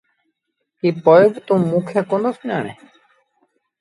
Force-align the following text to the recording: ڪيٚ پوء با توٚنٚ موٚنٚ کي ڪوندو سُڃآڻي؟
ڪيٚ 0.79 0.97
پوء 1.03 1.23
با 1.33 1.39
توٚنٚ 1.45 1.67
موٚنٚ 1.69 1.85
کي 1.87 1.99
ڪوندو 2.09 2.29
سُڃآڻي؟ 2.37 2.73